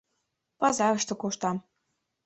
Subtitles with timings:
[0.59, 1.57] Пазарыште коштам.